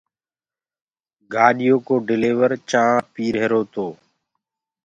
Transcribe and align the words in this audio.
گآڏيو 1.33 1.75
ڪوَ 1.87 1.95
ڊليور 2.07 2.51
چآنه 2.71 3.05
پيٚ 3.13 3.37
هيرو 3.41 3.61
تو 3.73 3.87